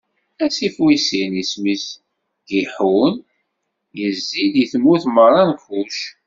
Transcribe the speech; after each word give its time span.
Asif 0.45 0.75
wis 0.83 1.03
sin 1.07 1.33
isem-is 1.43 1.85
Giḥun, 2.49 3.13
izzi-d 4.07 4.55
i 4.63 4.65
tmurt 4.71 5.03
meṛṛa 5.15 5.43
n 5.49 5.51
Kuc. 5.63 5.97